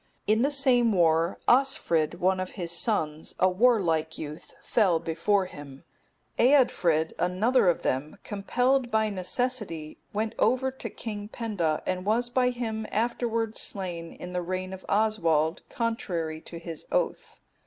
In 0.25 0.41
the 0.41 0.49
same 0.49 0.91
war 0.93 1.37
also, 1.47 1.77
Osfrid,(272) 1.77 2.17
one 2.19 2.39
of 2.39 2.49
his 2.49 2.71
sons, 2.71 3.35
a 3.39 3.47
warlike 3.47 4.17
youth, 4.17 4.55
fell 4.59 4.97
before 4.99 5.45
him; 5.45 5.83
Eadfrid,(273) 6.39 7.13
another 7.19 7.69
of 7.69 7.83
them, 7.83 8.17
compelled 8.23 8.89
by 8.89 9.11
necessity, 9.11 9.99
went 10.11 10.33
over 10.39 10.71
to 10.71 10.89
King 10.89 11.27
Penda, 11.27 11.83
and 11.85 12.03
was 12.03 12.31
by 12.31 12.49
him 12.49 12.87
afterwards 12.89 13.61
slain 13.61 14.13
in 14.13 14.33
the 14.33 14.41
reign 14.41 14.73
of 14.73 14.83
Oswald, 14.89 15.61
contrary 15.69 16.41
to 16.41 16.57
his 16.57 16.87
oath. 16.91 17.39